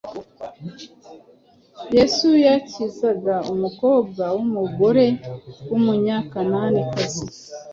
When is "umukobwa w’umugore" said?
3.53-5.05